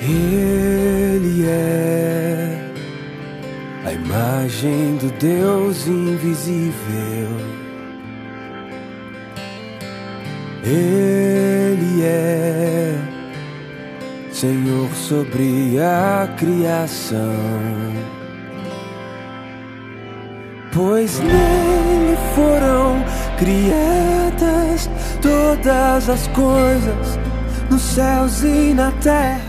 [0.00, 2.72] Ele é
[3.84, 7.28] a imagem do Deus invisível.
[10.62, 12.94] Ele é
[14.30, 17.18] Senhor sobre a criação.
[20.72, 23.02] Pois nele foram
[23.36, 24.88] criadas
[25.20, 27.18] todas as coisas
[27.68, 29.47] nos céus e na terra.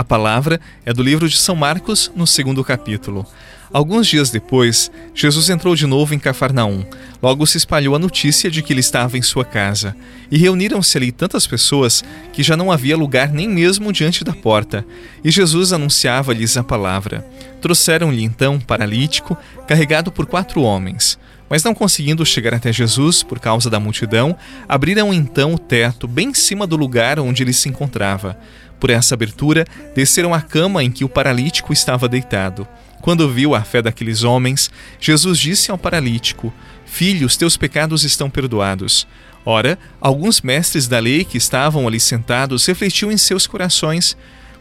[0.00, 3.26] A palavra é do livro de São Marcos, no segundo capítulo.
[3.72, 6.84] Alguns dias depois, Jesus entrou de novo em Cafarnaum.
[7.22, 9.94] Logo se espalhou a notícia de que ele estava em sua casa.
[10.28, 12.02] E reuniram-se ali tantas pessoas
[12.32, 14.84] que já não havia lugar nem mesmo diante da porta.
[15.22, 17.24] E Jesus anunciava-lhes a palavra.
[17.60, 19.38] Trouxeram-lhe então um paralítico,
[19.68, 21.16] carregado por quatro homens.
[21.48, 24.36] Mas não conseguindo chegar até Jesus por causa da multidão,
[24.68, 28.36] abriram então o teto bem em cima do lugar onde ele se encontrava.
[28.80, 29.64] Por essa abertura,
[29.94, 32.66] desceram a cama em que o paralítico estava deitado.
[33.00, 34.70] Quando viu a fé daqueles homens,
[35.00, 36.52] Jesus disse ao paralítico:
[36.84, 39.06] Filho, os teus pecados estão perdoados.
[39.44, 44.16] Ora, alguns mestres da lei que estavam ali sentados refletiam em seus corações: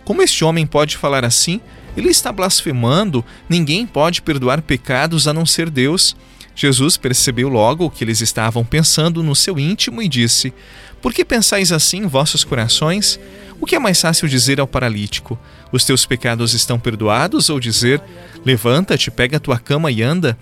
[0.05, 1.59] Como este homem pode falar assim?
[1.97, 3.25] Ele está blasfemando.
[3.49, 6.15] Ninguém pode perdoar pecados a não ser Deus.
[6.55, 10.53] Jesus percebeu logo o que eles estavam pensando no seu íntimo e disse:
[11.01, 13.19] Por que pensais assim em vossos corações?
[13.59, 15.37] O que é mais fácil dizer ao paralítico:
[15.71, 17.49] Os teus pecados estão perdoados?
[17.49, 18.01] Ou dizer:
[18.45, 20.37] Levanta-te, pega a tua cama e anda?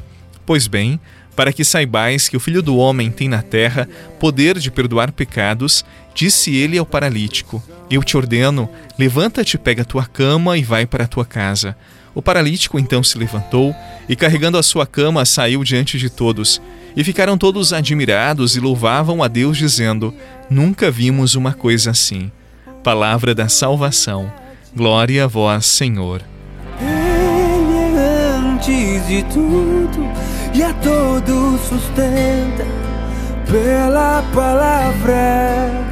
[0.45, 0.99] Pois bem,
[1.35, 3.87] para que saibais que o Filho do Homem tem na terra
[4.19, 7.61] poder de perdoar pecados, disse ele ao paralítico:
[7.91, 8.67] Eu te ordeno,
[8.97, 11.77] levanta-te, pega a tua cama e vai para a tua casa.
[12.15, 13.75] O paralítico então se levantou
[14.09, 16.59] e, carregando a sua cama, saiu diante de todos.
[16.95, 20.11] E ficaram todos admirados e louvavam a Deus, dizendo:
[20.49, 22.31] Nunca vimos uma coisa assim.
[22.83, 24.33] Palavra da salvação.
[24.77, 26.21] Glória a vós, Senhor.
[26.79, 30.07] Ele é antes de tudo
[30.53, 32.63] e a todos sustenta
[33.49, 35.87] pela palavra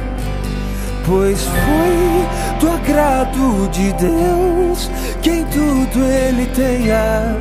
[1.04, 4.88] pois foi do agrado de Deus
[5.20, 7.36] que em tudo ele tenha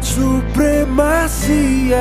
[0.00, 1.96] supremacia.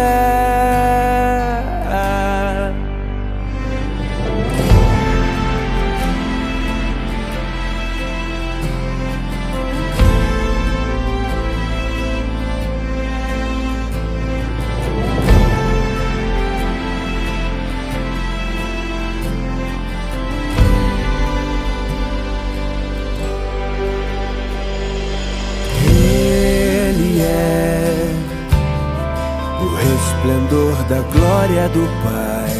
[30.27, 32.57] Esplendor da glória do Pai.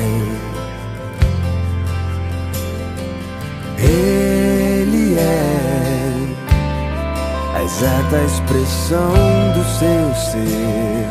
[3.78, 6.36] Ele é
[7.56, 9.12] a exata expressão
[9.54, 11.08] do seu ser.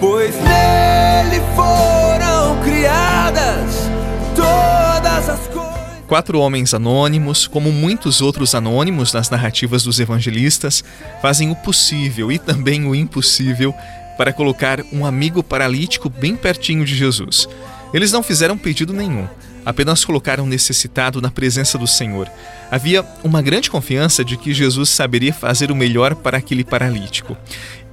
[0.00, 3.90] Pois nele foram criadas
[4.34, 5.67] todas as coisas.
[6.08, 10.82] Quatro homens anônimos, como muitos outros anônimos nas narrativas dos evangelistas,
[11.20, 13.74] fazem o possível e também o impossível
[14.16, 17.46] para colocar um amigo paralítico bem pertinho de Jesus.
[17.92, 19.28] Eles não fizeram pedido nenhum,
[19.66, 22.26] apenas colocaram necessitado na presença do Senhor.
[22.70, 27.36] Havia uma grande confiança de que Jesus saberia fazer o melhor para aquele paralítico.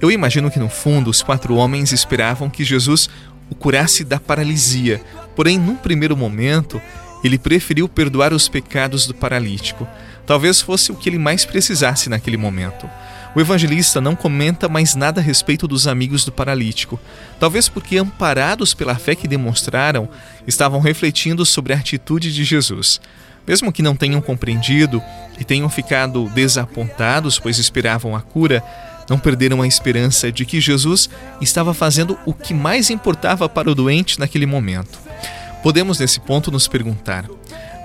[0.00, 3.10] Eu imagino que no fundo os quatro homens esperavam que Jesus
[3.50, 5.02] o curasse da paralisia,
[5.36, 6.80] porém, num primeiro momento,
[7.22, 9.86] ele preferiu perdoar os pecados do paralítico.
[10.26, 12.88] Talvez fosse o que ele mais precisasse naquele momento.
[13.34, 16.98] O evangelista não comenta mais nada a respeito dos amigos do paralítico,
[17.38, 20.08] talvez porque, amparados pela fé que demonstraram,
[20.46, 22.98] estavam refletindo sobre a atitude de Jesus.
[23.46, 25.02] Mesmo que não tenham compreendido
[25.38, 28.64] e tenham ficado desapontados, pois esperavam a cura,
[29.08, 31.08] não perderam a esperança de que Jesus
[31.40, 35.05] estava fazendo o que mais importava para o doente naquele momento.
[35.66, 37.28] Podemos, nesse ponto, nos perguntar: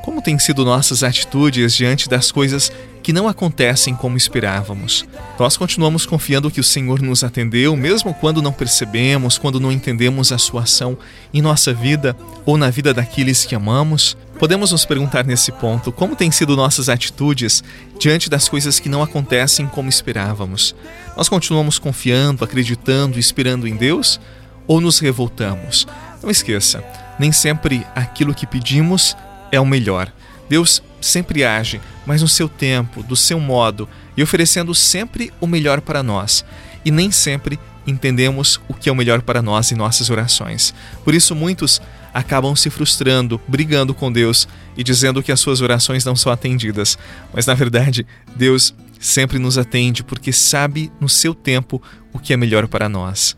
[0.03, 2.72] como têm sido nossas atitudes diante das coisas
[3.02, 5.03] que não acontecem como esperávamos?
[5.40, 10.32] Nós continuamos confiando que o Senhor nos atendeu, mesmo quando não percebemos, quando não entendemos
[10.32, 10.96] a sua ação
[11.34, 12.16] em nossa vida
[12.46, 14.16] ou na vida daqueles que amamos?
[14.38, 17.64] Podemos nos perguntar nesse ponto como têm sido nossas atitudes
[18.00, 20.76] diante das coisas que não acontecem como esperávamos?
[21.17, 24.20] Nós continuamos confiando, acreditando esperando em Deus?
[24.67, 25.88] Ou nos revoltamos?
[26.22, 26.84] Não esqueça,
[27.22, 29.16] nem sempre aquilo que pedimos
[29.52, 30.12] é o melhor.
[30.50, 33.88] Deus sempre age, mas no seu tempo, do seu modo
[34.18, 36.44] e oferecendo sempre o melhor para nós.
[36.84, 40.73] E nem sempre entendemos o que é o melhor para nós em nossas orações.
[41.03, 41.79] Por isso, muitos
[42.12, 46.97] acabam se frustrando, brigando com Deus e dizendo que as suas orações não são atendidas.
[47.32, 48.03] Mas na verdade,
[48.35, 51.79] Deus sempre nos atende porque sabe no seu tempo
[52.12, 53.38] o que é melhor para nós.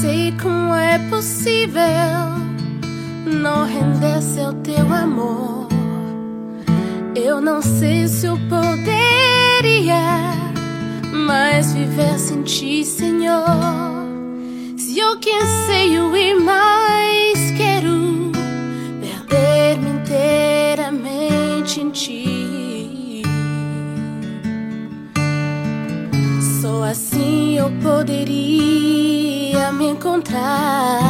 [0.00, 1.82] Sei como é possível
[3.26, 5.68] não render-se ao teu amor.
[7.14, 10.00] Eu não sei se eu poderia
[11.12, 13.44] mais viver sem ti, Senhor.
[14.78, 18.32] Se eu que anseio e mais quero
[19.02, 22.19] perder-me inteiramente em ti.
[29.90, 31.00] Encontrar.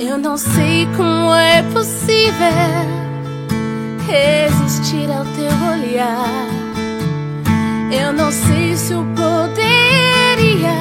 [0.00, 2.32] Eu não sei como é possível
[4.06, 6.48] resistir ao teu olhar.
[7.92, 10.72] Eu não sei se eu poderia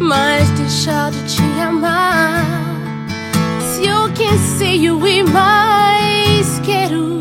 [0.00, 2.44] mais deixar de te amar.
[3.60, 7.20] Se eu que anseio e mais quero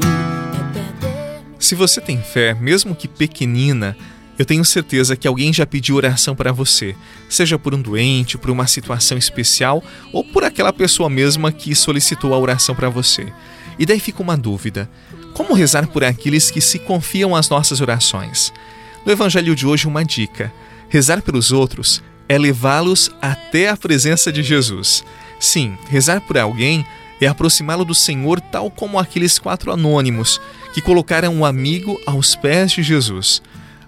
[0.53, 1.41] é perder.
[1.59, 3.97] Se você tem fé, mesmo que pequenina,
[4.37, 6.95] eu tenho certeza que alguém já pediu oração para você,
[7.27, 12.33] seja por um doente, por uma situação especial ou por aquela pessoa mesma que solicitou
[12.33, 13.33] a oração para você.
[13.79, 14.89] E daí fica uma dúvida:
[15.33, 18.53] como rezar por aqueles que se confiam às nossas orações?
[19.05, 20.53] No Evangelho de hoje, uma dica:
[20.89, 25.03] rezar pelos outros é levá-los até a presença de Jesus.
[25.39, 26.85] Sim, rezar por alguém
[27.19, 30.39] é aproximá-lo do Senhor, tal como aqueles quatro anônimos
[30.73, 33.41] que colocaram um amigo aos pés de Jesus.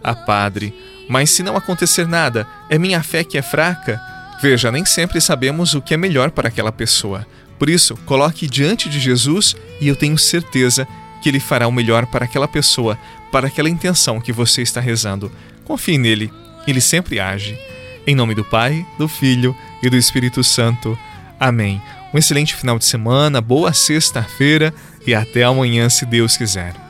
[0.04, 0.74] Ah, padre,
[1.10, 4.00] mas se não acontecer nada, é minha fé que é fraca?
[4.42, 7.25] Veja, nem sempre sabemos o que é melhor para aquela pessoa.
[7.57, 10.88] Por isso, coloque diante de Jesus e eu tenho certeza
[11.22, 12.98] que ele fará o melhor para aquela pessoa,
[13.31, 15.31] para aquela intenção que você está rezando.
[15.66, 16.31] Confie nele,
[16.66, 17.60] ele sempre age.
[18.07, 20.98] Em nome do Pai, do Filho e do Espírito Santo.
[21.40, 21.81] Amém.
[22.13, 24.74] Um excelente final de semana, boa sexta-feira
[25.06, 26.88] e até amanhã, se Deus quiser.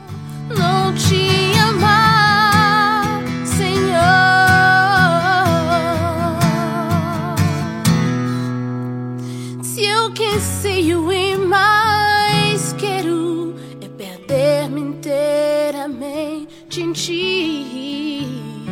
[16.70, 18.64] Inteiramente em.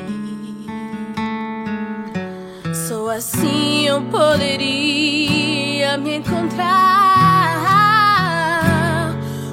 [2.86, 6.68] Só assim eu poderia me encontrar.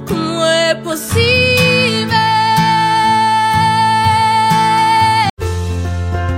[0.08, 1.25] Como é possível?